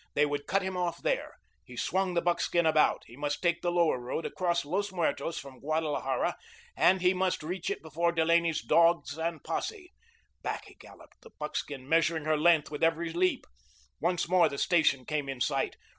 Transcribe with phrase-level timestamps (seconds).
[0.15, 1.35] They would cut him off there.
[1.63, 3.03] He swung the buckskin about.
[3.05, 6.37] He must take the Lower Road across Los Muertos from Guadalajara,
[6.75, 9.93] and he must reach it before Delaney's dogs and posse.
[10.41, 13.45] Back he galloped, the buckskin measuring her length with every leap.
[13.99, 15.77] Once more the station came in sight.